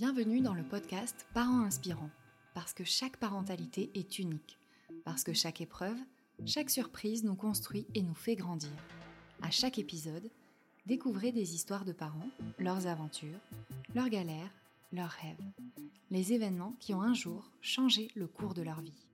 [0.00, 2.12] Bienvenue dans le podcast Parents inspirants,
[2.54, 4.56] parce que chaque parentalité est unique,
[5.04, 5.96] parce que chaque épreuve,
[6.46, 8.70] chaque surprise nous construit et nous fait grandir.
[9.42, 10.30] À chaque épisode,
[10.86, 12.30] découvrez des histoires de parents,
[12.60, 13.40] leurs aventures,
[13.92, 14.52] leurs galères,
[14.92, 15.34] leurs rêves,
[16.12, 19.04] les événements qui ont un jour changé le cours de leur vie.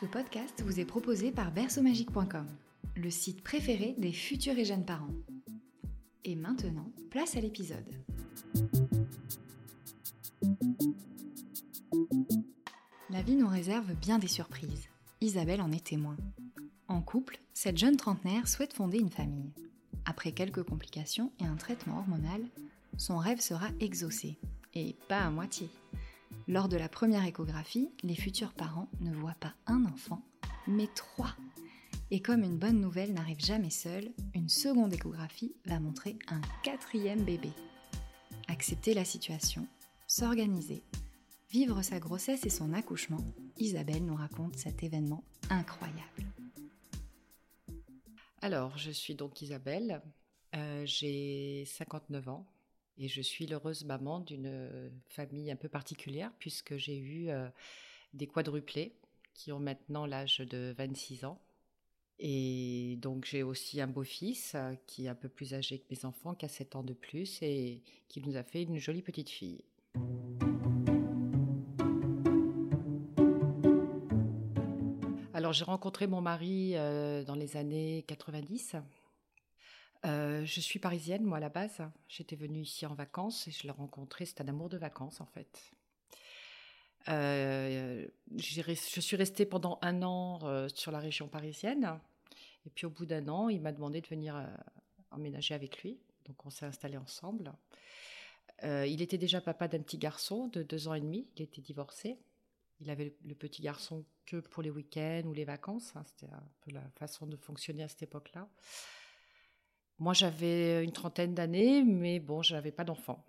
[0.00, 2.46] Ce podcast vous est proposé par berceaumagique.com,
[2.94, 5.10] le site préféré des futurs et jeunes parents.
[6.28, 7.86] Et maintenant, place à l'épisode.
[13.10, 14.88] La vie nous réserve bien des surprises.
[15.20, 16.16] Isabelle en est témoin.
[16.88, 19.52] En couple, cette jeune trentenaire souhaite fonder une famille.
[20.04, 22.42] Après quelques complications et un traitement hormonal,
[22.96, 24.36] son rêve sera exaucé.
[24.74, 25.70] Et pas à moitié.
[26.48, 30.22] Lors de la première échographie, les futurs parents ne voient pas un enfant,
[30.66, 31.36] mais trois.
[32.12, 37.24] Et comme une bonne nouvelle n'arrive jamais seule, une seconde échographie va montrer un quatrième
[37.24, 37.50] bébé.
[38.46, 39.66] Accepter la situation,
[40.06, 40.84] s'organiser,
[41.50, 43.24] vivre sa grossesse et son accouchement,
[43.58, 46.22] Isabelle nous raconte cet événement incroyable.
[48.40, 50.00] Alors, je suis donc Isabelle,
[50.54, 52.46] euh, j'ai 59 ans
[52.98, 57.48] et je suis l'heureuse maman d'une famille un peu particulière puisque j'ai eu euh,
[58.14, 58.94] des quadruplés
[59.34, 61.40] qui ont maintenant l'âge de 26 ans
[62.18, 66.04] et donc j'ai aussi un beau-fils euh, qui est un peu plus âgé que mes
[66.04, 69.28] enfants, qui a 7 ans de plus et qui nous a fait une jolie petite
[69.28, 69.62] fille.
[75.34, 78.76] Alors j'ai rencontré mon mari euh, dans les années 90.
[80.06, 81.82] Euh, je suis parisienne, moi à la base.
[82.08, 84.24] J'étais venue ici en vacances et je l'ai rencontré.
[84.24, 85.75] C'est un amour de vacances en fait.
[87.08, 91.98] Euh, je suis restée pendant un an euh, sur la région parisienne.
[92.66, 94.46] Et puis au bout d'un an, il m'a demandé de venir euh,
[95.10, 95.98] emménager avec lui.
[96.24, 97.52] Donc on s'est installés ensemble.
[98.62, 101.28] il était déjà papa d'un petit garçon de deux ans et demi.
[101.36, 102.18] Il était divorcé.
[102.80, 105.94] Il avait le petit garçon que pour les week-ends ou les vacances.
[105.94, 106.02] Hein.
[106.06, 108.48] C'était un peu la façon de fonctionner à cette époque-là.
[109.98, 113.24] Moi, j'avais une trentaine d'années, mais bon, je n'avais pas d'enfant.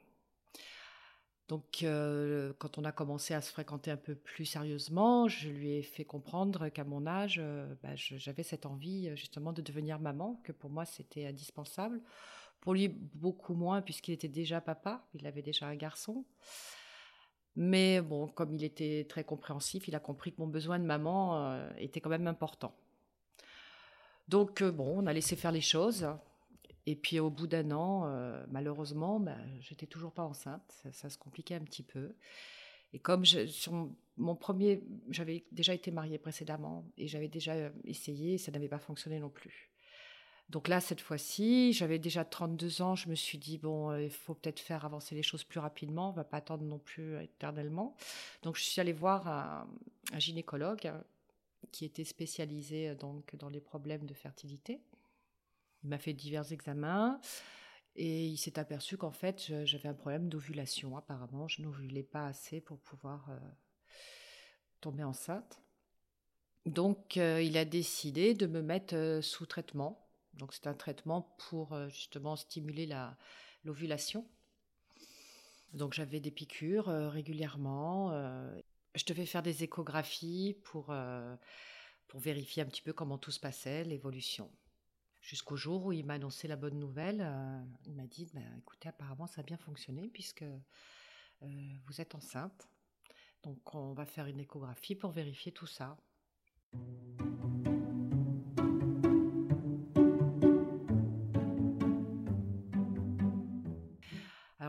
[1.47, 5.75] Donc, euh, quand on a commencé à se fréquenter un peu plus sérieusement, je lui
[5.75, 10.41] ai fait comprendre qu'à mon âge, euh, bah, j'avais cette envie justement de devenir maman,
[10.44, 12.02] que pour moi c'était indispensable.
[12.59, 16.25] Pour lui, beaucoup moins, puisqu'il était déjà papa, il avait déjà un garçon.
[17.56, 21.46] Mais bon, comme il était très compréhensif, il a compris que mon besoin de maman
[21.46, 22.75] euh, était quand même important.
[24.28, 26.08] Donc, bon, on a laissé faire les choses.
[26.87, 30.81] Et puis au bout d'un an, euh, malheureusement, bah, j'étais toujours pas enceinte.
[30.93, 32.15] Ça, se compliquait un petit peu.
[32.93, 33.23] Et comme
[34.15, 38.79] mon premier, j'avais déjà été mariée précédemment et j'avais déjà euh, essayé, ça n'avait pas
[38.79, 39.69] fonctionné non plus.
[40.47, 42.95] Donc là, cette fois-ci, j'avais déjà 32 ans.
[42.95, 46.11] Je me suis dit bon, euh, il faut peut-être faire avancer les choses plus rapidement.
[46.11, 47.97] On va pas attendre non plus éternellement.
[48.43, 49.67] Donc je suis allée voir un,
[50.13, 50.89] un gynécologue
[51.73, 54.79] qui était spécialisé donc dans les problèmes de fertilité.
[55.83, 57.19] Il m'a fait divers examens
[57.97, 60.95] et il s'est aperçu qu'en fait, j'avais un problème d'ovulation.
[60.97, 63.39] Apparemment, je n'ovulais pas assez pour pouvoir euh,
[64.81, 65.59] tomber enceinte.
[66.67, 70.07] Donc, euh, il a décidé de me mettre euh, sous traitement.
[70.35, 72.87] Donc, c'est un traitement pour justement stimuler
[73.63, 74.27] l'ovulation.
[75.73, 78.11] Donc, j'avais des piqûres régulièrement.
[78.93, 80.93] je devais faire des échographies pour,
[82.07, 84.51] pour vérifier un petit peu comment tout se passait, l'évolution.
[85.27, 87.19] Jusqu'au jour où il m'a annoncé la bonne nouvelle.
[87.19, 92.15] Euh, il m'a dit bah, écoutez, apparemment, ça a bien fonctionné puisque euh, vous êtes
[92.15, 92.69] enceinte.
[93.43, 95.97] Donc, on va faire une échographie pour vérifier tout ça.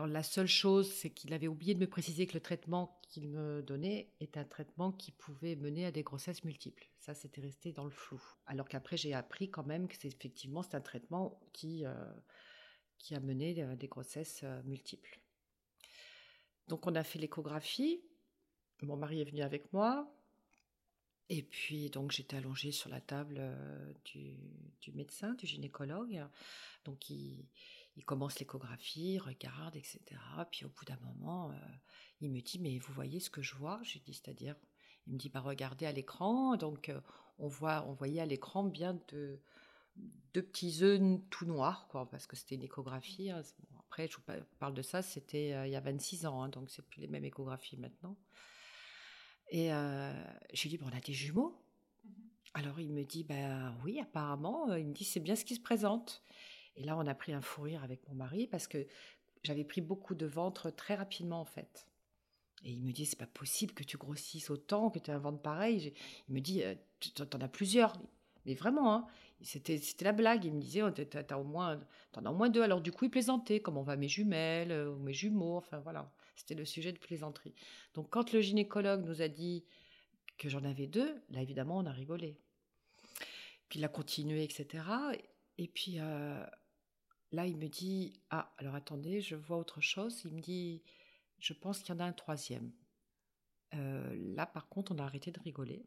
[0.05, 3.61] la seule chose, c'est qu'il avait oublié de me préciser que le traitement qu'il me
[3.63, 6.87] donnait est un traitement qui pouvait mener à des grossesses multiples.
[6.99, 8.21] Ça, c'était resté dans le flou.
[8.45, 12.13] Alors qu'après, j'ai appris quand même que c'est effectivement un traitement qui, euh,
[13.11, 15.19] a mené à des grossesses euh, multiples.
[16.67, 18.03] Donc, on a fait l'échographie.
[18.83, 20.15] Mon mari est venu avec moi.
[21.29, 24.37] Et puis, donc, j'étais allongée sur la table euh, du,
[24.81, 26.23] du, médecin, du gynécologue.
[26.85, 27.47] Donc, il,
[27.99, 29.99] il commence l'échographie, regarde, etc.
[30.51, 31.55] Puis au bout d'un moment, euh,
[32.21, 33.81] il me dit, mais vous voyez ce que je vois?
[33.83, 34.55] J'ai dit, c'est-à-dire
[35.05, 36.55] Il me dit, bah, regardez à l'écran.
[36.55, 37.01] Donc euh,
[37.39, 39.41] on, voit, on voyait à l'écran bien de,
[40.33, 43.31] deux petits œufs tout noirs, quoi, parce que c'était une échographie.
[43.31, 43.41] Hein.
[43.79, 44.23] après, je vous
[44.59, 47.07] parle de ça, c'était euh, il y a 26 ans, hein, donc c'est plus les
[47.07, 48.15] mêmes échographies maintenant.
[49.51, 49.71] Et
[50.53, 51.59] j'ai dit, bon, on a des jumeaux?
[52.05, 52.09] Mmh
[52.53, 55.59] Alors il me dit, bah oui, apparemment, il me dit, c'est bien ce qui se
[55.59, 56.23] présente.
[56.79, 58.87] Et là, on a pris un fou rire avec mon mari parce que
[59.43, 61.85] j'avais pris beaucoup de ventre très rapidement en fait.
[62.63, 65.19] Et il me dit, c'est pas possible que tu grossisses autant, que tu aies un
[65.19, 65.93] ventre pareil.
[66.27, 66.63] Il me dit,
[66.99, 67.93] tu en as plusieurs.
[68.45, 69.07] Mais vraiment, hein,
[69.41, 70.45] c'était, la blague.
[70.45, 71.79] Il me disait, oh, t'as, au moins,
[72.11, 72.61] t'en as au moins deux.
[72.61, 76.11] Alors du coup, il plaisantait, comment va mes jumelles, ou mes jumeaux, enfin voilà.
[76.35, 77.53] C'était le sujet de plaisanterie.
[77.93, 79.65] Donc quand le gynécologue nous a dit
[80.37, 82.37] que j'en avais deux, là évidemment, on a rigolé.
[83.67, 84.83] Puis il a continué, etc.
[85.57, 86.43] Et puis euh,
[87.31, 90.21] là, il me dit, ah, alors attendez, je vois autre chose.
[90.25, 90.83] Il me dit,
[91.39, 92.71] je pense qu'il y en a un troisième.
[93.75, 95.85] Euh, là, par contre, on a arrêté de rigoler.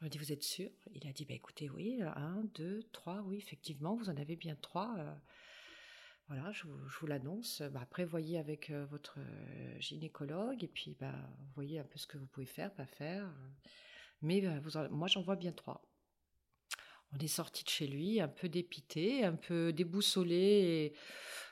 [0.00, 0.70] On a dit, vous êtes sûr?
[0.92, 4.56] Il a dit, bah, écoutez, oui, un, deux, trois, oui, effectivement, vous en avez bien
[4.56, 4.96] trois.
[4.98, 5.14] Euh,
[6.28, 7.62] voilà, je, vous l'annonce.
[7.62, 9.18] Bah, après, voyez avec euh, votre
[9.78, 11.14] gynécologue et puis bah,
[11.54, 13.32] voyez un peu ce que vous pouvez faire, pas faire.
[14.22, 14.42] Mais
[14.90, 15.86] moi, j'en vois bien trois.
[17.14, 20.92] On est sorti de chez lui un peu dépité, un peu déboussolé et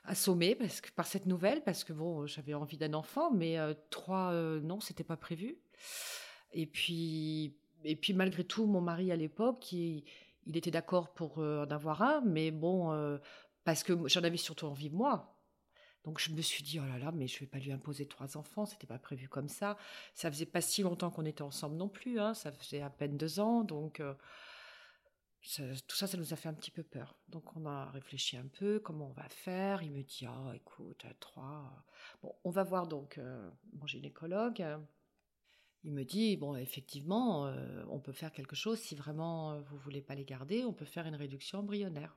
[0.04, 3.74] assommé parce que, par cette nouvelle, parce que bon, j'avais envie d'un enfant, mais euh,
[3.90, 5.58] trois, euh, non, c'était pas prévu.
[6.52, 10.04] Et puis, et puis malgré tout, mon mari à l'époque, il,
[10.46, 13.20] il, était d'accord pour euh, en avoir un, mais bon,
[13.64, 15.28] parce que j'en avais surtout envie moi.
[16.04, 18.36] Donc je me suis dit oh là là, mais je vais pas lui imposer trois
[18.36, 19.76] enfants, c'était pas prévu comme ça.
[20.14, 23.16] Ça faisait pas si longtemps qu'on était ensemble non plus, hein, ça faisait à peine
[23.16, 24.02] deux ans, donc
[25.42, 27.18] tout ça, ça nous a fait un petit peu peur.
[27.28, 29.82] Donc on a réfléchi un peu, comment on va faire.
[29.82, 31.84] Il me dit, ah écoute, trois.
[32.22, 34.64] Bon, on va voir donc euh, mon gynécologue.
[35.84, 38.78] Il me dit, bon, effectivement, euh, on peut faire quelque chose.
[38.78, 42.16] Si vraiment euh, vous voulez pas les garder, on peut faire une réduction embryonnaire.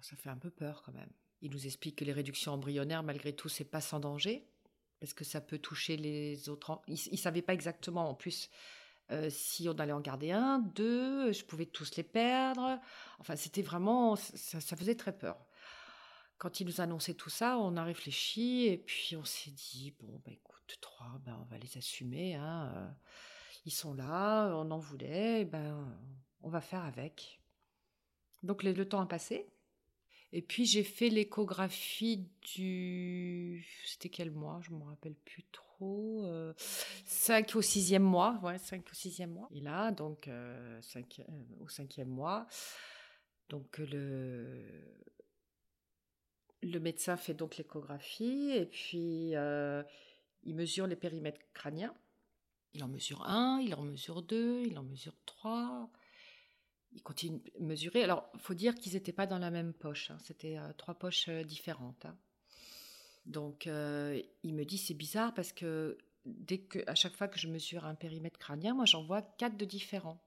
[0.00, 1.10] Ça fait un peu peur quand même.
[1.40, 4.48] Il nous explique que les réductions embryonnaires, malgré tout, c'est pas sans danger,
[5.00, 6.80] parce que ça peut toucher les autres.
[6.86, 8.48] Il, ne savait pas exactement, en plus,
[9.10, 12.78] euh, si on allait en garder un, deux, je pouvais tous les perdre.
[13.18, 15.38] Enfin, c'était vraiment, ça, faisait très peur.
[16.36, 20.20] Quand il nous annonçait tout ça, on a réfléchi et puis on s'est dit bon,
[20.24, 22.34] bah écoute, trois, ben, on va les assumer.
[22.36, 22.88] Hein, euh,
[23.64, 25.88] ils sont là, on en voulait, ben
[26.42, 27.40] on va faire avec.
[28.42, 29.48] Donc le, le temps a passé.
[30.32, 33.66] Et puis j'ai fait l'échographie du.
[33.86, 35.67] C'était quel mois Je ne me rappelle plus trop.
[35.80, 39.48] 5 euh, au 6e mois, ouais, 5 au 6e mois.
[39.52, 42.46] Et là, donc, euh, euh, au 5e mois,
[43.48, 44.64] donc le,
[46.62, 49.32] le médecin fait donc l'échographie et puis
[50.42, 51.94] il mesure les périmètres crâniens.
[52.74, 55.90] Il en mesure un, il en mesure deux, il en mesure trois.
[56.92, 58.02] Il continue de mesurer.
[58.02, 60.10] Alors, faut dire qu'ils n'étaient pas dans la même poche.
[60.10, 60.18] Hein.
[60.20, 62.04] C'était trois poches différentes.
[62.04, 62.16] Hein.
[63.28, 67.38] Donc, euh, il me dit c'est bizarre parce que dès que, à chaque fois que
[67.38, 70.18] je mesure un périmètre crânien, moi j'en vois quatre de différents.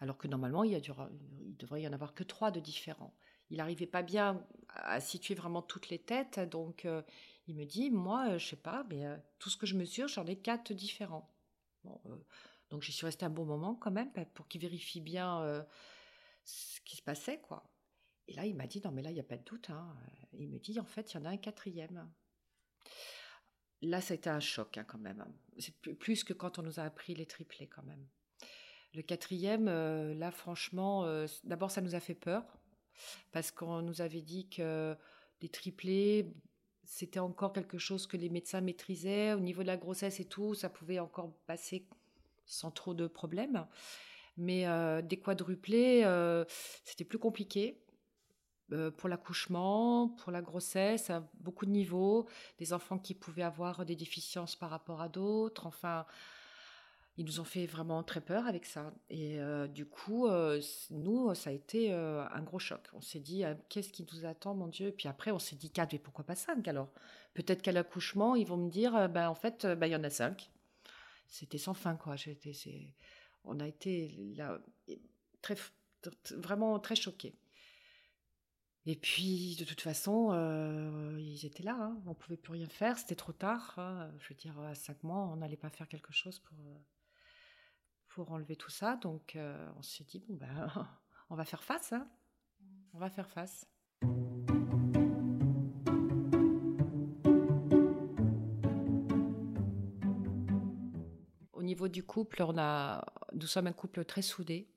[0.00, 3.14] Alors que normalement, il, y a il devrait y en avoir que trois de différents.
[3.50, 7.02] Il n'arrivait pas bien à situer vraiment toutes les têtes, donc euh,
[7.46, 10.24] il me dit moi, je sais pas, mais euh, tout ce que je mesure, j'en
[10.24, 11.30] ai quatre différents.
[12.70, 15.66] donc j'y suis restée un bon moment quand même pour qu'il vérifie bien
[16.44, 17.70] ce qui se passait, quoi.
[18.30, 19.70] Et là, il m'a dit, non, mais là, il n'y a pas de doute.
[19.70, 19.92] Hein.
[20.38, 22.08] Il me dit, en fait, il y en a un quatrième.
[23.82, 25.24] Là, ça a été un choc hein, quand même.
[25.58, 28.06] C'est plus que quand on nous a appris les triplés quand même.
[28.94, 32.44] Le quatrième, euh, là, franchement, euh, d'abord, ça nous a fait peur
[33.32, 34.96] parce qu'on nous avait dit que
[35.40, 36.32] les triplés,
[36.84, 39.32] c'était encore quelque chose que les médecins maîtrisaient.
[39.32, 41.88] Au niveau de la grossesse et tout, ça pouvait encore passer
[42.46, 43.66] sans trop de problèmes.
[44.36, 46.04] Mais euh, des quadruplés,
[46.84, 47.82] c'était plus compliqué.
[48.72, 52.26] Euh, pour l'accouchement, pour la grossesse, à beaucoup de niveaux,
[52.58, 56.06] des enfants qui pouvaient avoir des déficiences par rapport à d'autres, enfin,
[57.16, 58.92] ils nous ont fait vraiment très peur avec ça.
[59.08, 60.60] Et euh, du coup, euh,
[60.90, 62.88] nous, ça a été un gros choc.
[62.92, 64.88] On s'est dit, qu'est-ce qui nous attend, mon Dieu?
[64.88, 66.90] Et puis après, on s'est dit, quatre, mais pourquoi pas cinq alors?
[67.34, 70.10] Peut-être qu'à l'accouchement, ils vont me dire, ben, en fait, ben, il y en a
[70.10, 70.50] cinq.
[71.26, 72.14] C'était sans fin, quoi.
[73.44, 74.36] on a été
[76.36, 77.34] vraiment très choqués.
[78.90, 81.96] Et puis, de toute façon, euh, ils étaient là, hein.
[82.06, 83.74] on ne pouvait plus rien faire, c'était trop tard.
[83.76, 84.10] Hein.
[84.18, 86.74] Je veux dire, à cinq mois, on n'allait pas faire quelque chose pour, euh,
[88.08, 88.96] pour enlever tout ça.
[88.96, 90.88] Donc, euh, on s'est dit, bon, ben,
[91.30, 91.92] on va faire face.
[91.92, 92.10] Hein.
[92.92, 93.64] On va faire face.
[101.52, 103.04] Au niveau du couple, on a,
[103.34, 104.68] nous sommes un couple très soudé.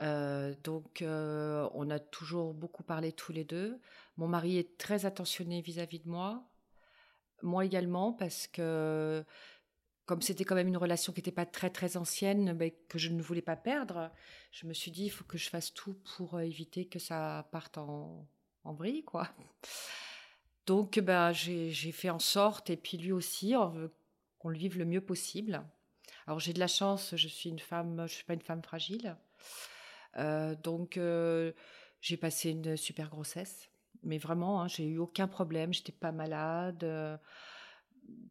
[0.00, 3.80] Euh, donc, euh, on a toujours beaucoup parlé tous les deux.
[4.16, 6.44] Mon mari est très attentionné vis-à-vis de moi.
[7.42, 9.24] Moi également, parce que
[10.06, 13.10] comme c'était quand même une relation qui n'était pas très très ancienne, mais que je
[13.10, 14.10] ne voulais pas perdre,
[14.52, 17.76] je me suis dit il faut que je fasse tout pour éviter que ça parte
[17.76, 18.26] en,
[18.64, 19.28] en vrille, quoi.
[20.66, 23.54] Donc ben, j'ai fait en sorte, et puis lui aussi,
[24.38, 25.62] qu'on le vive le mieux possible.
[26.26, 29.06] Alors j'ai de la chance, je suis une femme, je suis pas une femme fragile,
[29.06, 29.14] euh,
[30.62, 31.52] donc euh,
[32.00, 33.70] j'ai passé une super grossesse,
[34.02, 36.84] mais vraiment, hein, j'ai eu aucun problème, j'étais pas malade.
[36.84, 37.16] Euh,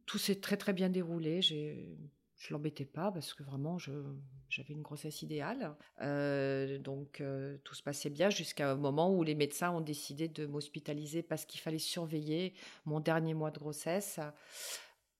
[0.05, 1.41] tout s'est très très bien déroulé.
[1.41, 1.97] J'ai,
[2.37, 5.75] je l'embêtais pas parce que vraiment j'avais une grossesse idéale.
[6.01, 10.27] Euh, donc euh, tout se passait bien jusqu'à un moment où les médecins ont décidé
[10.27, 12.53] de m'hospitaliser parce qu'il fallait surveiller
[12.85, 14.19] mon dernier mois de grossesse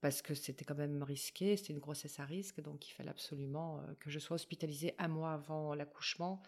[0.02, 3.80] parce que c'était quand même risqué, c'était une grossesse à risque, donc il fallait absolument
[3.80, 6.42] euh, que je sois hospitalisée un mois avant l'accouchement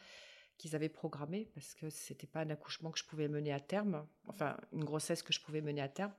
[0.57, 4.05] qu'ils avaient programmé parce que c'était pas un accouchement que je pouvais mener à terme,
[4.27, 6.13] enfin une grossesse que je pouvais mener à terme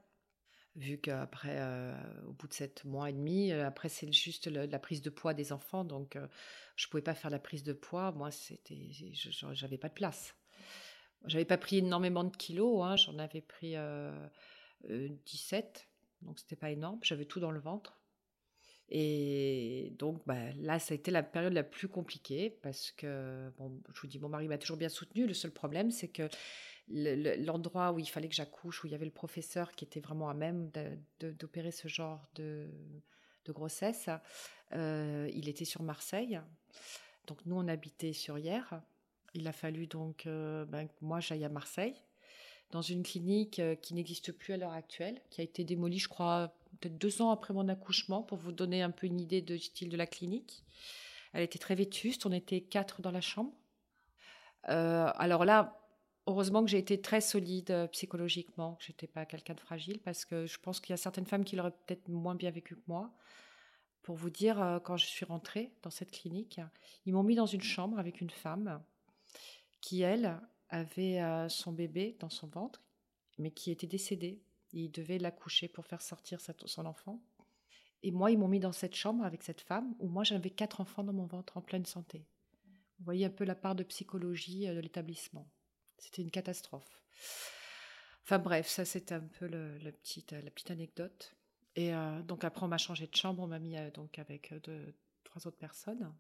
[0.76, 1.94] vu qu'après, euh,
[2.26, 5.34] au bout de sept mois et demi, euh, après c'est juste la prise de poids
[5.34, 6.26] des enfants, donc euh,
[6.76, 8.12] je pouvais pas faire la prise de poids.
[8.12, 8.88] Moi, c'était,
[9.52, 10.34] j'avais pas de place.
[11.26, 13.74] J'avais pas pris énormément de kilos, hein, j'en avais pris
[14.88, 15.89] 17,
[16.22, 16.98] donc c'était pas énorme.
[17.02, 18.00] J'avais tout dans le ventre.
[18.90, 23.80] Et donc bah, là, ça a été la période la plus compliquée parce que, bon,
[23.94, 25.26] je vous dis, mon mari m'a toujours bien soutenu.
[25.26, 26.28] Le seul problème, c'est que
[26.88, 30.28] l'endroit où il fallait que j'accouche, où il y avait le professeur qui était vraiment
[30.28, 30.70] à même
[31.20, 32.68] d'opérer ce genre de,
[33.48, 34.08] grossesse,
[34.72, 36.40] euh, il était sur Marseille.
[37.26, 38.80] Donc nous, on habitait sur Hier.
[39.34, 41.94] Il a fallu donc euh, ben, que moi j'aille à Marseille,
[42.70, 46.08] dans une clinique euh, qui n'existe plus à l'heure actuelle, qui a été démolie, je
[46.08, 49.58] crois, peut-être deux ans après mon accouchement, pour vous donner un peu une idée du
[49.58, 50.64] style de la clinique.
[51.32, 53.52] Elle était très vétuste, on était quatre dans la chambre.
[54.64, 55.80] alors là,
[56.26, 60.24] heureusement que j'ai été très solide euh, psychologiquement, que j'étais pas quelqu'un de fragile, parce
[60.24, 62.82] que je pense qu'il y a certaines femmes qui l'auraient peut-être moins bien vécu que
[62.86, 63.10] moi.
[64.02, 66.60] Pour vous dire, euh, quand je suis rentrée dans cette clinique,
[67.04, 68.82] ils m'ont mis dans une chambre avec une femme
[69.80, 72.82] qui, elle, avait euh, son bébé dans son ventre,
[73.38, 74.42] mais qui était décédé.
[74.72, 77.22] Il devait l'accoucher pour faire sortir son enfant.
[78.02, 80.80] Et moi, ils m'ont mis dans cette chambre avec cette femme où moi, j'avais quatre
[80.80, 82.24] enfants dans mon ventre en pleine santé.
[82.98, 85.46] Vous voyez un peu la part de psychologie de l'établissement.
[85.98, 87.02] C'était une catastrophe.
[88.24, 91.34] Enfin bref, ça c'était un peu petite, la petite anecdote.
[91.76, 94.52] Et euh, donc après on m'a changé de chambre, on m'a mis euh, donc avec
[94.52, 96.12] euh, deux, trois autres personnes.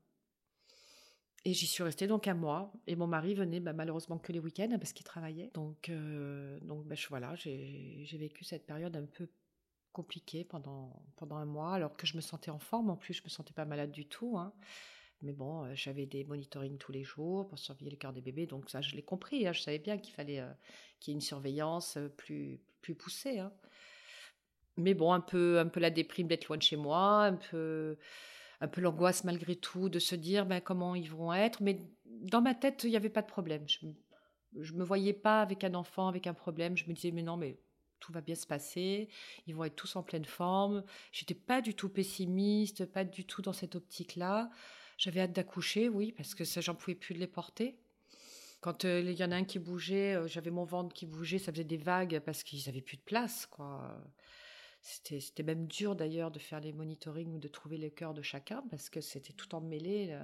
[1.44, 2.72] Et j'y suis restée donc un mois.
[2.86, 5.50] Et mon mari venait bah, malheureusement que les week-ends parce qu'il travaillait.
[5.54, 5.90] Donc,
[6.62, 9.28] donc bah, voilà, j'ai vécu cette période un peu
[9.92, 12.90] compliquée pendant, pendant un mois, alors que je me sentais en forme.
[12.90, 14.38] En plus, je me sentais pas malade du tout.
[14.38, 14.52] Hein.
[15.22, 18.46] Mais bon, euh, j'avais des monitorings tous les jours pour surveiller le cœur des bébés,
[18.46, 19.46] donc ça, je l'ai compris.
[19.46, 19.52] Hein.
[19.52, 20.50] je savais bien qu'il fallait euh,
[20.98, 23.38] qu'il y ait une surveillance euh, plus, plus poussée.
[23.38, 23.52] Hein.
[24.76, 27.98] Mais bon, un peu, un peu la déprime d'être loin de chez moi, un peu,
[28.60, 31.62] un peu l'angoisse malgré tout de se dire ben, comment ils vont être.
[31.62, 33.66] Mais dans ma tête, il n'y avait pas de problème.
[33.68, 36.76] Je ne me voyais pas avec un enfant, avec un problème.
[36.76, 37.58] Je me disais, mais non, mais
[38.00, 39.08] tout va bien se passer,
[39.46, 40.82] ils vont être tous en pleine forme.
[41.12, 44.50] J'étais pas du tout pessimiste, pas du tout dans cette optique-là.
[44.96, 47.78] J'avais hâte d'accoucher, oui, parce que ça, j'en pouvais plus de les porter.
[48.60, 51.38] Quand euh, il y en a un qui bougeait, euh, j'avais mon ventre qui bougeait,
[51.38, 53.96] ça faisait des vagues parce qu'ils n'avaient plus de place, quoi.
[54.82, 58.62] C'était même dur d'ailleurs de faire les monitorings ou de trouver le cœur de chacun
[58.70, 60.18] parce que c'était tout emmêlé.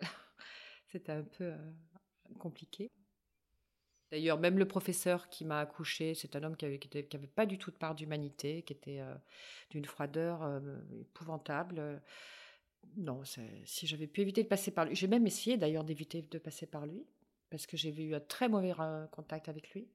[0.88, 1.56] c'était un peu euh,
[2.38, 2.90] compliqué.
[4.10, 7.70] D'ailleurs, même le professeur qui m'a accouché, c'est un homme qui n'avait pas du tout
[7.70, 9.00] de part d'humanité, qui était
[9.70, 10.60] d'une froideur
[11.00, 12.02] épouvantable
[12.96, 13.22] non,
[13.64, 16.66] si j'avais pu éviter de passer par lui, j'ai même essayé d'ailleurs d'éviter de passer
[16.66, 17.04] par lui,
[17.50, 19.88] parce que j'ai eu un très mauvais euh, contact avec lui.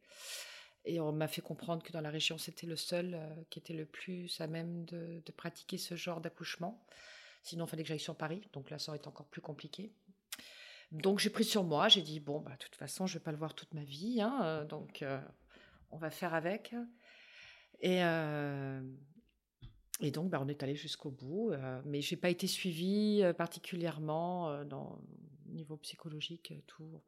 [0.88, 3.74] Et on m'a fait comprendre que dans la région, c'était le seul euh, qui était
[3.74, 6.84] le plus à même de, pratiquer ce genre d'accouchement.
[7.44, 9.94] Sinon, il fallait que j'aille sur Paris, donc là, ça aurait été encore plus compliqué.
[10.91, 13.24] Donc j'ai pris sur moi, j'ai dit, bon, bah, de toute façon, je ne vais
[13.24, 15.03] pas le voir toute ma vie, hein, euh, donc
[15.91, 16.74] on va faire avec.
[17.82, 18.01] Et,
[20.00, 23.34] et donc, bah, on est allé jusqu'au bout, euh, mais j'ai pas été suivie euh,
[23.34, 25.00] particulièrement euh, dans
[25.48, 27.01] niveau psychologique, tout.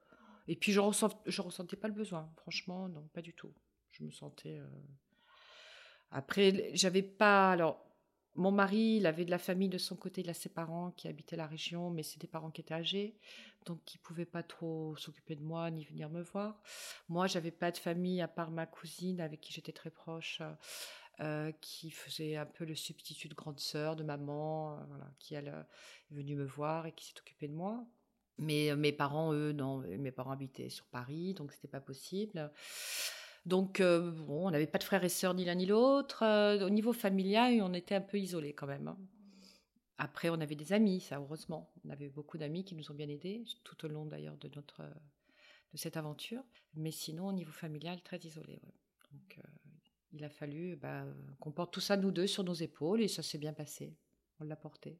[0.47, 3.53] Et puis je ressent, je ressentais pas le besoin, franchement, non, pas du tout.
[3.99, 4.59] Je me sentais.
[6.11, 7.51] Après, j'avais pas.
[7.51, 7.85] Alors,
[8.35, 11.07] mon mari, il avait de la famille de son côté, il a ses parents qui
[11.07, 13.17] habitaient la région, mais c'est des parents qui étaient âgés,
[13.65, 16.61] donc qui pouvaient pas trop s'occuper de moi ni venir me voir.
[17.09, 20.41] Moi, j'avais pas de famille à part ma cousine avec qui j'étais très proche.
[21.21, 25.35] Euh, qui faisait un peu le substitut de grande sœur, de maman, euh, voilà, qui
[25.35, 27.85] euh, est venue me voir et qui s'est occupée de moi.
[28.37, 32.49] Mais mes parents, eux, non, mes parents habitaient sur Paris, donc c'était pas possible.
[33.49, 36.23] Donc, bon, on n'avait pas de frères et sœurs ni l'un ni l'autre.
[36.63, 38.87] au niveau familial, on était un peu isolés quand même.
[38.87, 38.97] Hein.
[39.97, 41.71] Après, on avait des amis, ça heureusement.
[41.83, 44.83] On avait beaucoup d'amis qui nous ont bien aidés tout au long d'ailleurs de notre
[45.73, 46.43] de cette aventure.
[46.75, 48.61] Mais sinon, au niveau familial, très isolé.
[49.11, 49.41] Donc, euh,
[50.13, 51.05] il a fallu bah,
[51.39, 53.95] qu'on porte tout ça nous deux sur nos épaules et ça s'est bien passé.
[54.39, 54.99] On l'a porté.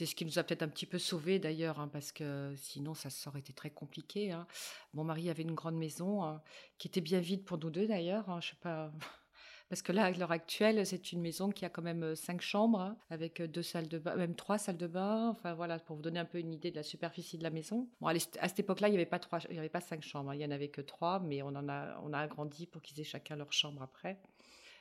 [0.00, 2.94] C'est ce qui nous a peut-être un petit peu sauvés d'ailleurs, hein, parce que sinon
[2.94, 4.32] ça, aurait été très compliqué.
[4.32, 4.46] Hein.
[4.94, 6.40] Mon mari avait une grande maison hein,
[6.78, 8.40] qui était bien vide pour nous deux d'ailleurs.
[8.40, 8.90] je sais pas.
[9.68, 12.96] Parce que là, à l'heure actuelle, c'est une maison qui a quand même cinq chambres,
[13.10, 15.28] avec deux salles de bain, même trois salles de bain.
[15.28, 17.86] Enfin voilà, pour vous donner un peu une idée de la superficie de la maison.
[18.00, 20.32] Bon, à cette époque-là, il n'y avait pas trois, il avait pas cinq chambres.
[20.32, 22.98] Il y en avait que trois, mais on en a, on a agrandi pour qu'ils
[23.00, 24.18] aient chacun leur chambre après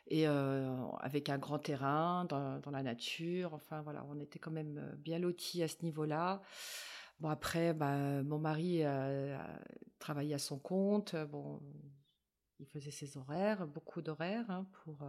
[0.10, 3.54] et avec un grand terrain dans, la nature.
[3.54, 6.42] Enfin voilà, on était quand même bien lotis à ce niveau-là.
[7.20, 8.84] Bon après, bah, mon mari
[10.00, 11.16] travaillait à son compte.
[11.16, 11.62] Bon,
[12.60, 15.06] il faisait ses horaires, beaucoup d'horaires hein, pour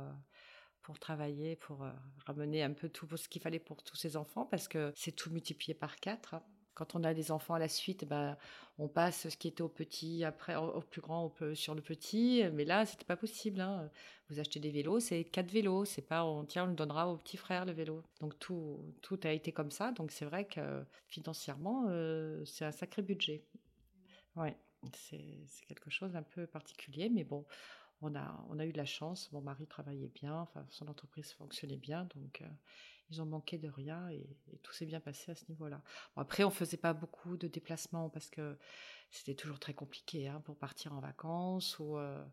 [0.82, 1.86] pour travailler, pour
[2.26, 5.30] ramener un peu tout ce qu'il fallait pour tous ses enfants, parce que c'est tout
[5.30, 6.34] multiplié par quatre.
[6.34, 6.42] Hein.
[6.74, 8.36] Quand on a des enfants à la suite, ben,
[8.78, 12.42] on passe ce qui était au petit, après au plus grand, peut sur le petit.
[12.52, 13.60] Mais là, c'était pas possible.
[13.60, 13.90] Hein.
[14.28, 15.84] Vous achetez des vélos, c'est quatre vélos.
[15.84, 18.02] C'est pas, on tiens, on le donnera au petit frère le vélo.
[18.20, 19.92] Donc tout, tout a été comme ça.
[19.92, 23.44] Donc c'est vrai que financièrement, euh, c'est un sacré budget.
[24.36, 24.56] Ouais,
[24.94, 27.44] c'est quelque chose d'un peu particulier, mais bon,
[28.00, 29.30] on a, on a eu de la chance.
[29.32, 32.46] Mon mari travaillait bien, enfin, son entreprise fonctionnait bien, donc euh,
[33.10, 34.26] ils ont manqué de rien et,
[34.62, 35.82] tout s'est bien passé à ce niveau-là.
[36.16, 38.58] après, on faisait pas beaucoup de déplacements parce que
[39.10, 42.24] c'était toujours très compliqué hein, pour partir en vacances ou euh,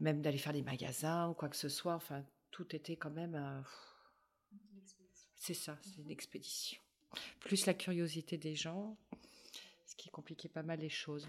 [0.00, 1.94] même d'aller faire des magasins ou quoi que ce soit.
[1.94, 3.34] Enfin, tout était quand même.
[3.34, 3.60] Euh,
[5.36, 6.80] c'est ça, c'est une expédition.
[7.40, 8.98] Plus la curiosité des gens,
[9.86, 11.28] ce qui compliquait pas mal les choses.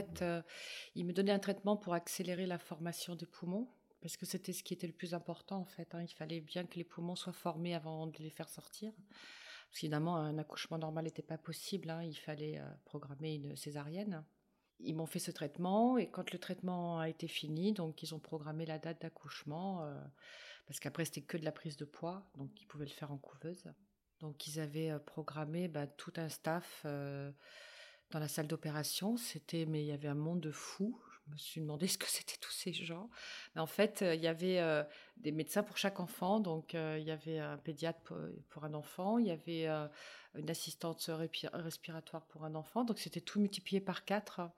[0.00, 0.42] Fait, euh,
[0.94, 3.68] il me donnait un traitement pour accélérer la formation des poumons,
[4.00, 5.94] parce que c'était ce qui était le plus important en fait.
[5.94, 6.02] Hein.
[6.02, 8.92] Il fallait bien que les poumons soient formés avant de les faire sortir.
[9.68, 11.90] Parce qu'évidemment, un accouchement normal n'était pas possible.
[11.90, 12.02] Hein.
[12.02, 14.24] Il fallait euh, programmer une césarienne.
[14.80, 18.18] Ils m'ont fait ce traitement et quand le traitement a été fini, donc ils ont
[18.18, 19.94] programmé la date d'accouchement euh,
[20.66, 23.18] parce qu'après c'était que de la prise de poids, donc ils pouvaient le faire en
[23.18, 23.64] couveuse.
[24.20, 26.86] Donc ils avaient programmé bah, tout un staff
[28.10, 29.16] dans la salle d'opération.
[29.16, 31.00] C'était, mais il y avait un monde de fous.
[31.26, 33.08] Je me suis demandé ce que c'était tous ces gens.
[33.56, 34.82] En fait, euh, il y avait euh,
[35.16, 36.40] des médecins pour chaque enfant.
[36.40, 38.00] Donc, euh, il y avait un pédiatre
[38.48, 39.18] pour, un enfant.
[39.18, 39.66] Il y avait
[40.34, 41.10] une assistante
[41.52, 42.84] respiratoire pour un enfant.
[42.84, 44.50] Donc, c'était tout multiplié par quatre.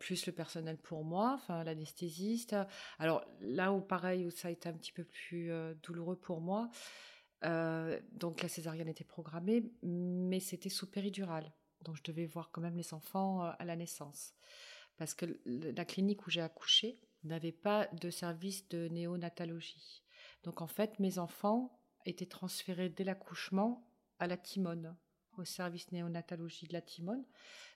[0.00, 2.56] plus le personnel pour moi, enfin l'anesthésiste.
[2.98, 5.52] Alors là où pareil, où ça a été un petit peu plus
[5.82, 6.68] douloureux pour moi,
[8.12, 11.52] donc la césarienne était programmée, mais c'était sous péridurale.
[11.82, 14.34] Donc je devais voir quand même les enfants euh, à la naissance.
[14.96, 20.02] Parce que la clinique où j'ai accouché n'avait pas de service de néonatologie.
[20.42, 23.88] Donc en fait, mes enfants étaient transférés dès l'accouchement
[24.18, 24.96] à la Timone,
[25.36, 27.24] au service néonatologie de la Timone.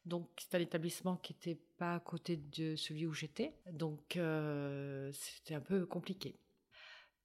[0.05, 3.55] Donc c'est un établissement qui n'était pas à côté de celui où j'étais.
[3.71, 6.37] Donc euh, c'était un peu compliqué.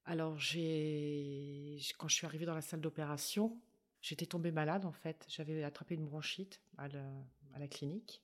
[0.06, 3.60] Alors j'ai, quand je suis arrivée dans la salle d'opération,
[4.08, 5.26] J'étais tombée malade en fait.
[5.28, 8.24] J'avais attrapé une bronchite à, la clinique.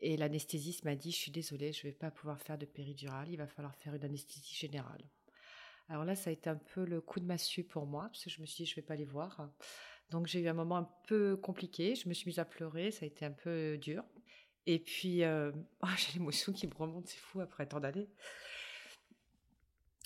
[0.00, 3.28] Et l'anesthésiste m'a dit, je suis désolée, je ne vais pas pouvoir faire de péridurale,
[3.28, 5.04] il va falloir faire une anesthésie générale.
[5.90, 8.30] Alors là, ça a été un peu le coup de massue pour moi, parce que
[8.30, 9.50] je me suis dit, je ne vais pas les voir.
[10.08, 13.04] Donc j'ai eu un moment un peu compliqué, je me suis mise à pleurer, ça
[13.04, 14.02] a été un peu dur.
[14.64, 18.08] Et puis, euh, oh, j'ai l'émotion qui me remonte, c'est fou, après tant d'années.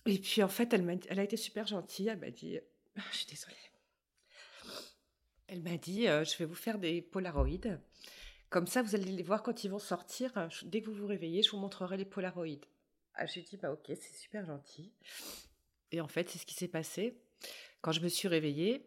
[0.07, 2.59] Et puis en fait, elle, a, été super gentille, elle m'a dit,
[2.97, 3.55] je suis désolée,
[5.47, 7.81] elle m'a dit, euh, je vais vous faire des polaroïdes.
[8.51, 10.33] Comme ça, vous allez les voir quand ils vont sortir.
[10.65, 12.65] Dès que vous vous réveillez, je vous montrerai les polaroïdes.
[13.15, 14.93] Ah, j'ai dit, bah ok, c'est super gentil.
[15.93, 17.21] Et en fait, c'est ce qui s'est passé.
[17.81, 18.87] Quand je me suis réveillée,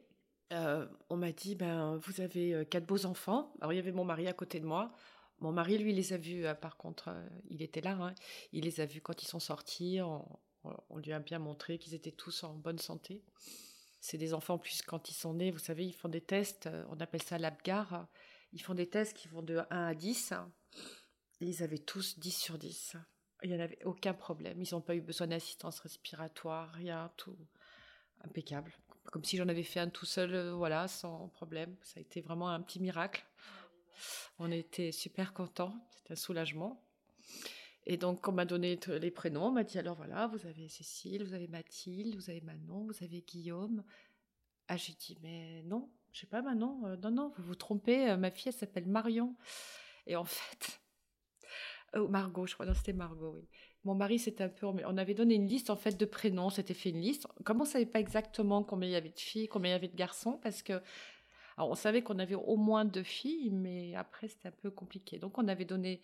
[0.54, 3.54] euh, on m'a dit, ben, vous avez euh, quatre beaux enfants.
[3.62, 4.94] Alors, il y avait mon mari à côté de moi.
[5.40, 7.14] Mon mari, lui, les a vus, par contre,
[7.50, 7.92] il était là.
[8.02, 8.16] Hein.
[8.54, 10.00] Il les a vus quand ils sont sortis.
[10.02, 13.22] on lui a bien montré qu'ils étaient tous en bonne santé.
[14.00, 16.86] C'est des enfants, plus quand ils sont nés, vous savez, ils font des tests, euh,
[16.90, 18.08] on appelle ça l'ABGAR.
[18.54, 20.34] Ils font des tests qui vont de 1 à 10.
[21.42, 22.96] Et ils avaient tous 10 sur 10.
[23.44, 24.62] Il n'y en avait aucun problème.
[24.62, 27.38] Ils n'ont pas eu besoin d'assistance respiratoire, rien, tout
[28.24, 28.74] impeccable.
[29.12, 31.76] Comme si j'en avais fait un tout seul, euh, voilà, sans problème.
[31.82, 33.26] Ça a été vraiment un petit miracle.
[34.40, 35.74] On était super contents.
[35.92, 36.82] C'était un soulagement.
[37.90, 39.48] Et donc, on m'a donné les prénoms.
[39.48, 43.04] On m'a dit alors voilà, vous avez Cécile, vous avez Mathilde, vous avez Manon, vous
[43.04, 43.82] avez Guillaume.
[44.68, 48.18] Ah, j'ai dit, mais non, je sais pas, maintenant, euh, non, non, vous vous trompez,
[48.18, 49.38] ma fille, elle s'appelle Marion.
[50.06, 50.82] Et en fait,
[51.96, 53.48] oh, Margot, je crois, non, c'était Margot, oui.
[53.86, 54.66] Mon mari, c'était un peu.
[54.66, 57.26] On avait donné une liste en fait de prénoms, c'était fait une liste.
[57.46, 59.78] Comme on ne savait pas exactement combien il y avait de filles, combien il y
[59.78, 60.82] avait de garçons, parce que.
[61.56, 65.20] Alors, on savait qu'on avait au moins deux filles, mais après, c'était un peu compliqué.
[65.20, 66.02] Donc, on avait donné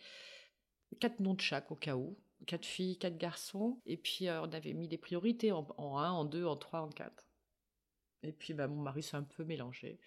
[0.96, 2.18] quatre noms de chaque au cas où.
[2.46, 3.80] Quatre filles, quatre garçons.
[3.86, 6.82] Et puis, euh, on avait mis des priorités en, en un, en deux, en trois,
[6.82, 7.26] en quatre.
[8.22, 10.00] Et puis, bah, mon mari s'est un peu mélangé.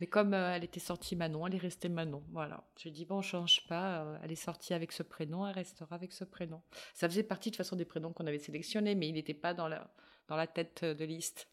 [0.00, 2.24] Mais comme euh, elle était sortie Manon, elle est restée Manon.
[2.32, 2.68] Voilà.
[2.78, 4.02] Je dit bon, on change pas.
[4.02, 6.62] Euh, elle est sortie avec ce prénom, elle restera avec ce prénom.
[6.94, 9.68] Ça faisait partie de façon des prénoms qu'on avait sélectionnés, mais il n'était pas dans
[9.68, 9.92] la,
[10.28, 11.48] dans la tête de liste.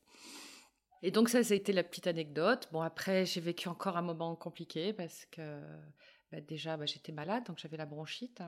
[1.04, 2.68] Et donc ça, ça a été la petite anecdote.
[2.72, 5.62] Bon, après, j'ai vécu encore un moment compliqué parce que
[6.32, 8.42] bah, déjà, bah, j'étais malade, donc j'avais la bronchite.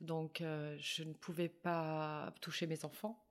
[0.00, 3.24] Donc, euh, je ne pouvais pas toucher mes enfants.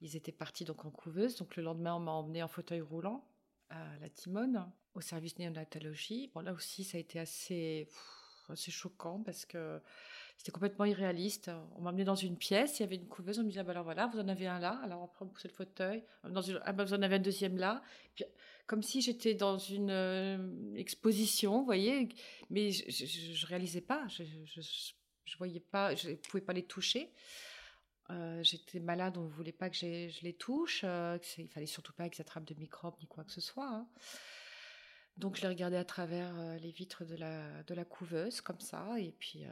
[0.00, 1.36] Ils étaient partis donc en couveuse.
[1.36, 3.26] Donc, le lendemain, on m'a emmené en fauteuil roulant
[3.70, 6.30] à la Timone au service néonatologie.
[6.34, 7.88] Bon, là aussi, ça a été assez,
[8.48, 9.80] assez choquant parce que
[10.40, 11.50] c'était complètement irréaliste.
[11.76, 13.62] On m'a amené dans une pièce, il y avait une couveuse, on me disait, ah,
[13.62, 16.40] bah alors voilà, vous en avez un là, alors après on poussait le fauteuil, dans
[16.40, 17.82] une, ah, bah, vous en avez un deuxième là.
[18.66, 22.08] Comme si j'étais dans une euh, exposition, vous voyez,
[22.48, 27.12] mais je, je, réalisais pas, je, je, voyais pas, je pouvais pas les toucher.
[28.08, 31.92] Euh, j'étais malade, on ne voulait pas que je les touche, euh, il fallait surtout
[31.92, 33.68] pas qu'ils attrapent de microbes ni quoi que ce soit.
[33.68, 33.86] Hein.
[35.18, 38.60] Donc je les regardais à travers euh, les vitres de la, de la couveuse, comme
[38.60, 38.98] ça.
[38.98, 39.48] Et puis, euh,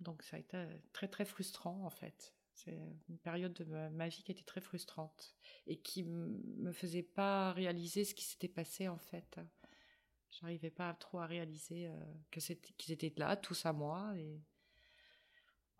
[0.00, 2.34] donc ça a été très très frustrant en fait.
[2.54, 5.36] C'est une période de ma, vie qui était très frustrante
[5.68, 9.38] et qui me faisait pas réaliser ce qui s'était passé en fait.
[10.30, 11.92] J'arrivais pas trop à réaliser euh,
[12.30, 12.40] que
[12.76, 14.12] qu'ils étaient là, tous à moi.
[14.16, 14.40] Et...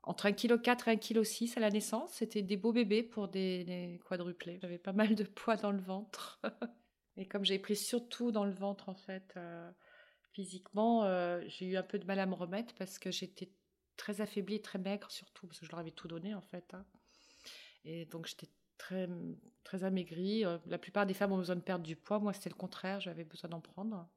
[0.02, 4.00] Entre 1,4 kg et 1,6 kg à la naissance, c'était des beaux bébés pour des,
[4.06, 4.58] quadruplés.
[4.60, 6.40] J'avais pas mal de poids dans le ventre.
[7.16, 9.70] Et comme j'ai pris surtout dans le ventre, en fait, euh,
[10.30, 13.50] physiquement, euh, j'ai eu un peu de mal à me remettre parce que j'étais
[13.98, 16.72] très affaiblie, très maigre surtout, parce que je leur avais tout donné, en fait.
[16.72, 16.86] Hein.
[17.84, 19.06] Et donc, j'étais très,
[19.64, 20.46] très amaigrie.
[20.46, 22.18] Euh, la plupart des femmes ont besoin de perdre du poids.
[22.18, 24.08] Moi, c'était le contraire, j'avais besoin d'en prendre.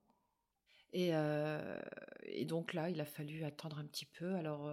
[0.94, 1.12] Et,
[2.24, 4.36] et, donc là, il a fallu attendre un petit peu.
[4.36, 4.70] Alors,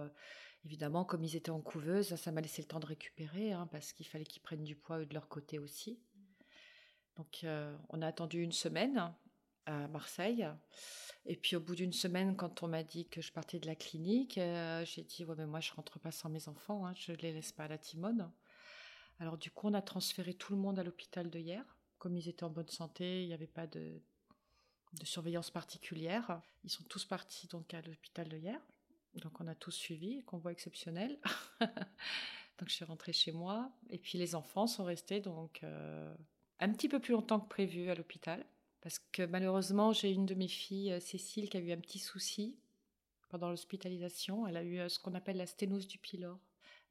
[0.65, 3.93] évidemment, comme ils étaient en couveuse, ça m'a laissé le temps de récupérer, hein, parce
[3.93, 5.99] qu'il fallait qu'ils prennent du poids eux de leur côté aussi.
[7.19, 9.13] Donc, euh, on a attendu une semaine
[9.69, 10.47] à Marseille.
[11.25, 13.75] Et puis, au bout d'une semaine, quand on m'a dit que je partais de la
[13.75, 17.11] clinique, euh, j'ai dit Ouais, mais moi, je rentre pas sans mes enfants, hein, je
[17.13, 18.31] les laisse pas à la Timone.
[19.19, 21.63] Alors, du coup, on a transféré tout le monde à l'hôpital de hier.
[21.97, 24.01] Comme ils étaient en bonne santé, il n'y avait pas de,
[24.93, 26.41] de, surveillance particulière.
[26.63, 28.59] Ils sont tous partis donc à l'hôpital de hier.
[29.15, 31.19] Donc, on a tous suivi, convoi exceptionnel.
[31.59, 33.71] donc, je suis rentrée chez moi.
[33.89, 35.59] Et puis, les enfants sont restés donc.
[35.63, 36.15] Euh,
[36.61, 38.45] un petit peu plus longtemps que prévu à l'hôpital.
[38.81, 41.99] Parce que malheureusement, j'ai une de mes filles, euh, Cécile, qui a eu un petit
[41.99, 42.57] souci
[43.29, 44.47] pendant l'hospitalisation.
[44.47, 46.39] Elle a eu euh, ce qu'on appelle la sténose du pylore.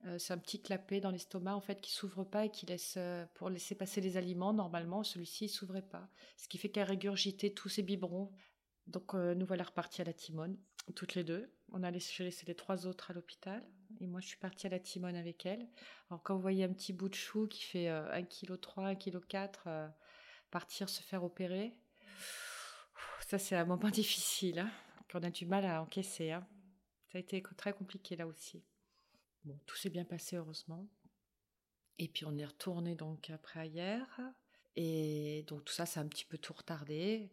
[0.07, 2.98] Euh, c'est un petit clapet dans l'estomac en fait qui s'ouvre pas et qui laisse
[3.35, 4.53] pour laisser passer les aliments.
[4.53, 8.31] Normalement, celui-ci s'ouvrait pas, ce qui fait qu'elle régurgitait tous ses biberons.
[8.87, 10.57] Donc nous voilà repartis à la Timone,
[10.94, 11.53] toutes les deux.
[11.72, 13.62] On a laissé, laissé les trois autres à l'hôpital.
[14.01, 15.68] Et moi, je suis partie à la Timone avec elle.
[16.09, 19.92] Alors, quand vous voyez un petit bout de chou qui fait 1,3 kg, 1,4 kg,
[20.51, 21.75] partir se faire opérer,
[23.29, 24.71] ça, c'est un moment difficile, hein,
[25.13, 26.33] qu'on a du mal à encaisser.
[26.33, 26.47] Hein.
[27.13, 28.65] Ça a été très compliqué là aussi.
[29.45, 30.89] Bon, tout s'est bien passé, heureusement.
[31.99, 34.07] Et puis, on est retourné donc après hier.
[34.77, 37.31] Et donc, tout ça, ça a un petit peu tout retardé.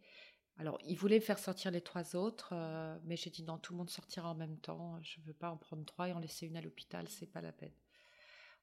[0.57, 3.77] Alors, il voulait faire sortir les trois autres, euh, mais j'ai dit non, tout le
[3.77, 4.99] monde sortira en même temps.
[5.01, 7.41] Je ne veux pas en prendre trois et en laisser une à l'hôpital, c'est pas
[7.41, 7.73] la peine.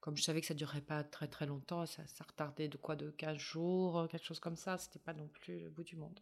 [0.03, 3.11] Comme je savais que ça durerait pas très très longtemps, ça, retardait de quoi de
[3.11, 6.21] 15 jours, quelque chose comme ça, c'était pas non plus le bout du monde.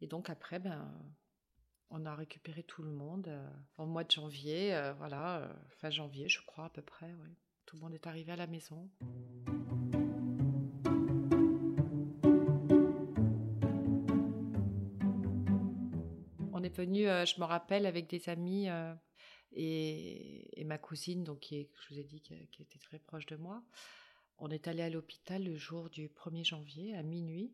[0.00, 0.92] Et donc après, ben,
[1.90, 6.28] on a récupéré tout le monde euh, en mois de janvier, euh, voilà, fin janvier,
[6.28, 7.14] je crois à peu près.
[7.66, 8.90] Tout le monde est arrivé à la maison.
[16.74, 18.68] venu, euh, je me rappelle, avec des amis
[19.56, 23.36] euh, et, ma cousine, donc qui je vous ai dit, qui, était très proche de
[23.36, 23.62] moi.
[24.38, 27.52] On est allé à l'hôpital le jour du 1er janvier à minuit.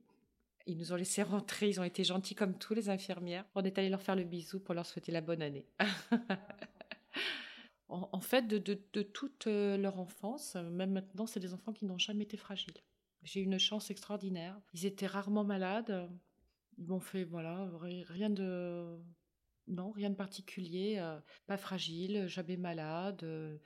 [0.67, 3.45] Ils nous ont laissé rentrer, ils ont été gentils comme tous les infirmières.
[3.55, 5.67] On est allé leur faire le bisou pour leur souhaiter la bonne année.
[7.89, 11.99] en, fait, de, de, toute euh, leur enfance, même maintenant, c'est des enfants qui n'ont
[11.99, 12.75] jamais été fragiles.
[13.23, 14.59] J'ai eu une chance extraordinaire.
[14.73, 16.11] Ils étaient rarement malades.
[16.79, 17.71] Ils m'ont fait, voilà,
[18.09, 18.99] rien de.
[19.71, 20.97] Non, rien de particulier.
[20.99, 23.23] Euh, pas fragile, jamais malade.
[23.23, 23.57] Euh,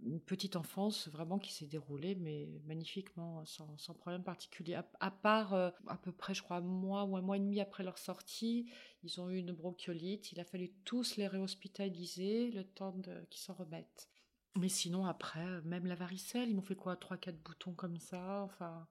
[0.00, 4.78] une petite enfance vraiment qui s'est déroulée, mais magnifiquement, sans, problème particulier.
[5.00, 7.60] À, part euh, à peu près, je crois, un mois ou un mois et demi
[7.60, 8.70] après leur sortie,
[9.02, 10.30] ils ont eu une bronchiolite.
[10.30, 12.94] Il a fallu tous les réhospitaliser le temps
[13.28, 14.08] qu'ils s'en remettent.
[14.56, 18.42] Mais sinon, après, même la varicelle, ils m'ont fait quoi Trois, quatre boutons comme ça.
[18.42, 18.86] Enfin,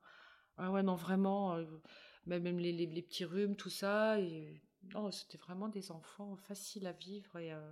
[0.57, 1.57] ah ouais, non, vraiment,
[2.25, 4.17] même, les, petits rhumes, tout ça.
[4.93, 7.37] Non, c'était vraiment des enfants faciles à vivre.
[7.37, 7.71] Et, euh,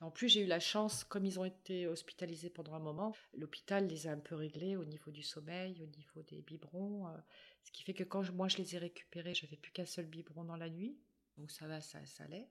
[0.00, 3.86] en plus, j'ai eu la chance, comme ils ont été hospitalisés pendant un moment, l'hôpital
[3.86, 7.08] les a un peu réglés au niveau du sommeil, au niveau des biberons.
[7.08, 7.16] Euh,
[7.62, 10.44] ce qui fait que quand moi je les ai récupérés, j'avais plus qu'un seul biberon
[10.44, 10.98] dans la nuit.
[11.36, 12.48] Donc ça va, ça, ça allait.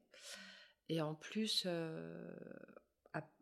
[0.90, 2.36] Et en plus, euh,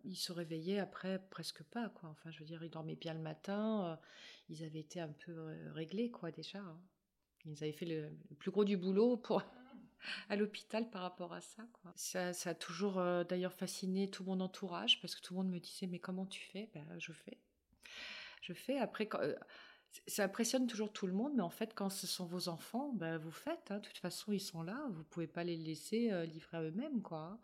[0.04, 1.90] ils se réveillaient après presque pas.
[1.90, 2.10] Quoi.
[2.10, 4.00] Enfin, je veux dire, ils dormaient bien le matin.
[4.50, 6.60] ils avaient été un peu réglés, quoi, déjà.
[6.60, 6.80] Hein.
[7.46, 9.42] Ils avaient fait le plus gros du boulot pour
[10.30, 11.92] à l'hôpital par rapport à ça, quoi.
[11.96, 15.60] Ça, a toujours euh, d'ailleurs fasciné tout mon entourage parce que tout le monde me
[15.60, 16.70] disait mais comment tu fais?
[16.74, 17.38] Ben, je fais,
[18.42, 18.78] je fais.
[18.80, 19.36] Après, euh,
[20.08, 23.18] ça impressionne toujours tout le monde, mais en fait quand ce sont vos enfants, ben,
[23.18, 23.72] vous faites.
[23.72, 23.80] Hein.
[23.80, 27.02] De toute façon ils sont là, vous pouvez pas les laisser euh, livrer à eux-mêmes,
[27.02, 27.40] quoi.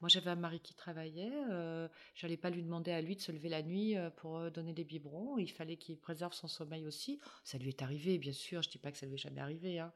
[0.00, 1.30] Moi, j'avais un mari qui travaillait.
[1.30, 1.86] Je
[2.16, 5.38] j'allais pas lui demander à lui de se lever la nuit pour donner des biberons.
[5.38, 7.20] Il fallait qu'il préserve son sommeil aussi.
[7.44, 8.62] Ça lui est arrivé, bien sûr.
[8.62, 9.78] Je dis pas que ça lui est jamais arrivé.
[9.78, 9.92] Hein.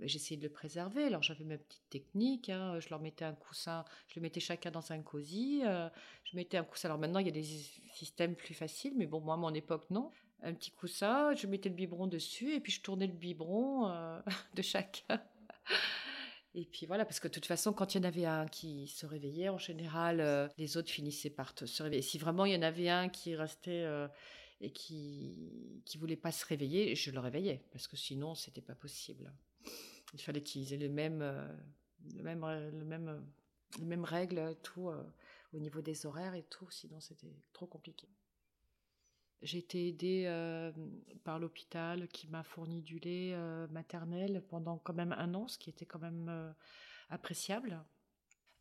[0.00, 1.04] J'essayais de le préserver.
[1.04, 2.78] Alors j'avais ma petite technique, hein.
[2.80, 5.88] je leur mettais un coussin, je le mettais chacun dans un cosy, euh,
[6.24, 6.88] je mettais un coussin.
[6.88, 7.44] Alors maintenant il y a des
[7.94, 10.10] systèmes plus faciles, mais bon moi à mon époque non.
[10.42, 14.20] Un petit coussin, je mettais le biberon dessus et puis je tournais le biberon euh,
[14.54, 15.22] de chacun.
[16.54, 18.88] Et puis voilà, parce que de toute façon, quand il y en avait un qui
[18.88, 22.02] se réveillait, en général, euh, les autres finissaient par se réveiller.
[22.02, 23.86] Si vraiment il y en avait un qui restait
[24.60, 28.74] et qui qui voulait pas se réveiller, je le réveillais, parce que sinon c'était pas
[28.74, 29.32] possible
[30.14, 31.48] il fallait qu'ils aient les mêmes, euh,
[32.14, 33.24] le même, le même,
[33.78, 35.02] les mêmes règles, tout euh,
[35.52, 38.08] au niveau des horaires et tout, sinon c'était trop compliqué.
[39.40, 40.70] J'ai été aidée euh,
[41.24, 43.36] par l'hôpital qui m'a fourni du lait
[43.70, 46.54] maternel pendant quand même un an, ce qui était quand même
[47.08, 47.82] appréciable.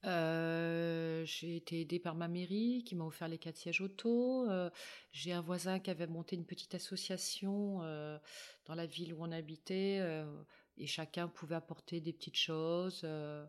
[0.04, 4.50] j'ai été aidée par ma mairie qui m'a offert les quatre sièges auto.
[5.12, 7.78] j'ai un voisin qui avait monté une petite association
[8.66, 10.02] dans la ville où on habitait
[10.82, 13.02] et chacun pouvait apporter des petites choses.
[13.04, 13.46] Euh,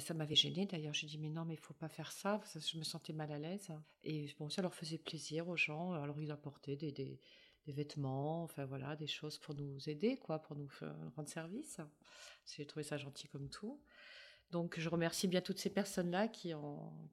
[0.00, 0.94] ça m'avait gêné d'ailleurs.
[0.94, 2.40] J'ai dit mais non mais il faut pas faire ça.
[2.54, 3.68] Je me sentais mal à l'aise.
[4.02, 5.92] Et bon ça leur faisait plaisir aux gens.
[5.92, 7.20] Alors ils apportaient des,
[7.66, 10.70] vêtements, enfin voilà, des choses pour nous aider quoi, pour nous
[11.14, 11.80] rendre service.
[12.46, 13.78] J'ai trouvé ça gentil comme tout.
[14.50, 16.54] Donc je remercie bien toutes ces personnes-là qui,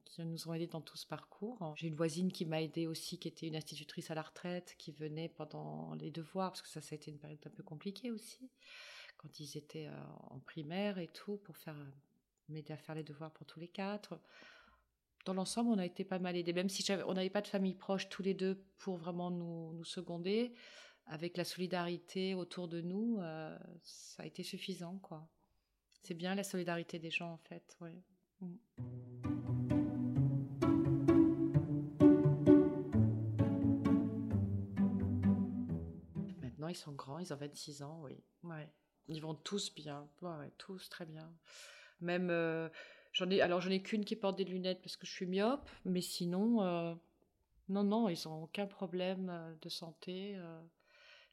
[0.06, 1.74] qui nous ont aidés dans tout ce parcours.
[1.76, 4.94] J'ai une voisine qui m'a aidée aussi, qui était une institutrice à la retraite, qui
[4.94, 8.10] venait pendant les devoirs, parce que ça, ça a été une période un peu compliquée
[8.12, 8.50] aussi
[9.18, 11.76] quand ils étaient euh, en primaire et tout, pour faire
[12.50, 14.20] m'aider à faire les devoirs pour tous les quatre.
[15.26, 17.74] Dans l'ensemble, on a été pas mal aidés, même si on n'avait pas de famille
[17.74, 20.54] proche tous les deux pour vraiment nous, nous seconder.
[21.08, 25.28] Avec la solidarité autour de nous, euh, ça a été suffisant, quoi.
[26.02, 28.04] C'est bien la solidarité des gens, en fait, oui.
[28.42, 28.56] Mm.
[36.42, 38.24] Maintenant, ils sont grands, ils ont 26 ans, oui.
[38.44, 38.72] Ouais.
[39.08, 40.08] Ils vont tous bien,
[40.58, 41.32] tous très bien.
[42.02, 42.70] Même, euh,
[43.42, 46.62] alors j'en ai qu'une qui porte des lunettes parce que je suis myope, mais sinon,
[46.64, 46.96] euh,
[47.70, 50.38] non, non, ils n'ont aucun problème euh, de santé.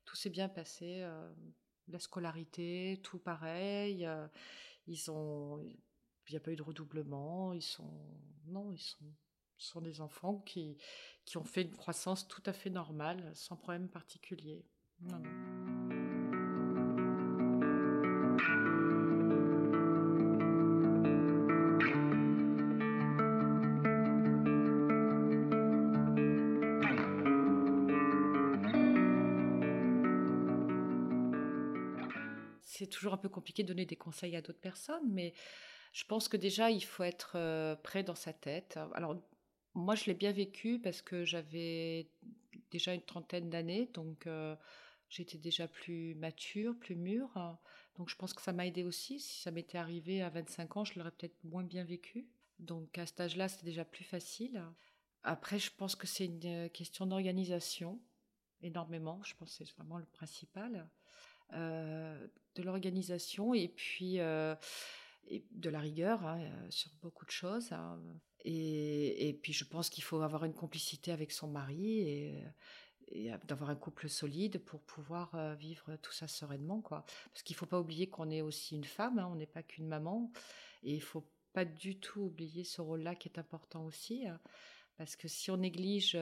[0.04, 1.06] tout s'est bien passé.
[1.88, 4.06] la scolarité, tout pareil.
[4.86, 7.52] ils ont, il n'y a pas eu de redoublement.
[7.52, 7.90] Ils sont,
[8.46, 9.04] non, ils sont,
[9.58, 10.76] sont des enfants qui,
[11.24, 14.64] qui ont fait une croissance tout à fait normale, sans problème particulier.
[15.00, 15.81] Non, non.
[32.92, 35.34] Toujours un peu compliqué de donner des conseils à d'autres personnes, mais
[35.92, 38.78] je pense que déjà, il faut être euh, prêt dans sa tête.
[38.94, 39.16] Alors,
[39.74, 42.08] moi, je l'ai bien vécu parce que j'avais
[42.70, 44.56] déjà une trentaine d'années, donc euh,
[45.10, 47.58] j'étais déjà plus mature, plus mûre.
[47.96, 49.20] Donc, je pense que ça m'a aidé aussi.
[49.20, 52.26] Si ça m'était arrivé à 25 ans, je l'aurais peut-être moins bien vécu.
[52.58, 54.62] Donc, à cet âge-là, c'était déjà plus facile.
[55.24, 58.00] Après, je pense que c'est une question d'organisation,
[58.62, 59.22] énormément.
[59.24, 60.88] Je pense que c'est vraiment le principal.
[61.54, 64.54] Euh, de l'organisation et puis euh,
[65.52, 67.72] de la rigueur hein, euh, sur beaucoup de choses.
[67.72, 67.98] Hein.
[68.44, 72.44] Et, et, puis je pense qu'il faut avoir une complicité avec son mari et,
[73.44, 76.82] d'avoir un couple solide pour pouvoir vivre tout ça sereinement.
[76.82, 77.04] Quoi.
[77.32, 79.62] Parce qu'il ne faut pas oublier qu'on est aussi une femme, hein, on n'est pas
[79.62, 80.30] qu'une maman.
[80.82, 84.24] Et il faut pas du tout oublier ce rôle-là qui est important aussi
[84.96, 86.18] Parce que si on néglige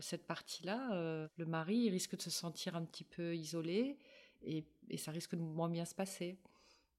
[0.00, 3.98] cette partie-là, le mari risque de se sentir un petit peu isolé
[4.46, 4.64] et,
[4.96, 6.38] ça risque de moins bien se passer.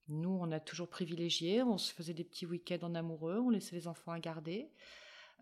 [0.08, 3.76] Nous, on a toujours privilégié, on se faisait des petits week-ends en amoureux, on laissait
[3.76, 4.70] les enfants à garder.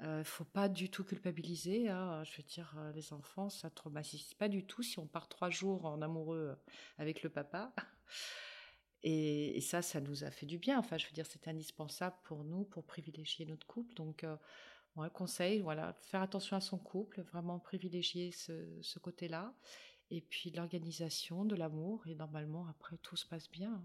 [0.00, 1.88] Il euh, faut pas du tout culpabiliser.
[1.88, 2.24] Hein.
[2.24, 5.50] Je veux dire, euh, les enfants, ça traumatise pas du tout si on part trois
[5.50, 7.72] jours en amoureux euh, avec le papa.
[9.02, 10.78] Et, ça, ça nous a fait du bien.
[10.78, 13.92] Enfin, je veux dire, c'est indispensable pour nous pour privilégier notre couple.
[13.94, 14.24] Donc,
[14.96, 19.54] moi, conseil, voilà, faire attention à son couple, vraiment privilégier ce côté-là.
[20.14, 22.06] Et puis l'organisation, de l'amour.
[22.06, 23.72] Et normalement, après, tout se passe bien.
[23.72, 23.82] Hein.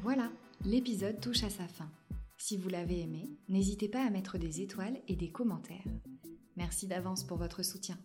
[0.00, 0.32] Voilà,
[0.64, 1.90] l'épisode touche à sa fin.
[2.38, 5.84] Si vous l'avez aimé, n'hésitez pas à mettre des étoiles et des commentaires.
[6.56, 7.98] Merci d'avance pour votre soutien.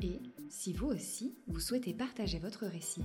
[0.00, 0.18] Et
[0.50, 3.04] si vous aussi, vous souhaitez partager votre récit,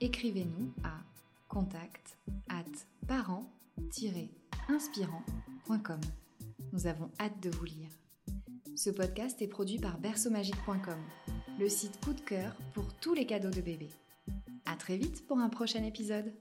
[0.00, 1.00] écrivez-nous à
[1.48, 2.16] contact
[2.48, 2.62] at
[3.08, 6.00] parent-inspirant.com.
[6.72, 7.90] Nous avons hâte de vous lire.
[8.76, 10.98] Ce podcast est produit par berceaumagique.com,
[11.58, 13.90] le site coup de cœur pour tous les cadeaux de bébé.
[14.64, 16.32] À très vite pour un prochain épisode.